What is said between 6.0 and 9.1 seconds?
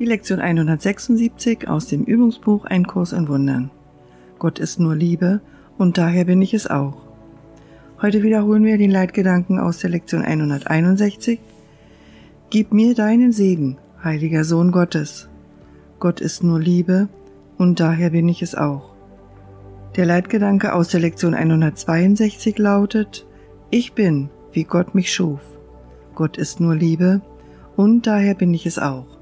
bin ich es auch. Heute wiederholen wir den